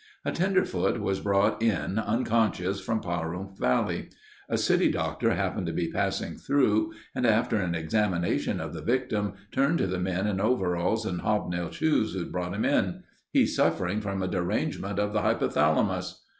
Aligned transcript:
A 0.25 0.31
tenderfoot 0.31 0.99
was 0.99 1.19
brought 1.19 1.61
in 1.61 1.99
unconscious 1.99 2.79
from 2.81 3.01
Pahrump 3.01 3.59
Valley. 3.59 4.09
A 4.49 4.57
city 4.57 4.89
doctor 4.91 5.35
happened 5.35 5.67
to 5.67 5.73
be 5.73 5.91
passing 5.91 6.37
through 6.37 6.91
and 7.13 7.23
after 7.23 7.57
an 7.57 7.75
examination 7.75 8.59
of 8.59 8.73
the 8.73 8.81
victim, 8.81 9.33
turned 9.51 9.77
to 9.77 9.85
the 9.85 9.99
men 9.99 10.25
in 10.25 10.41
overalls 10.41 11.05
and 11.05 11.21
hobnail 11.21 11.69
shoes, 11.69 12.15
who'd 12.15 12.31
brought 12.31 12.55
him 12.55 12.65
in: 12.65 13.03
"He's 13.31 13.55
suffering 13.55 14.01
from 14.01 14.23
a 14.23 14.27
derangement 14.27 14.97
of 14.97 15.13
the 15.13 15.21
hypothalamus." 15.21 16.15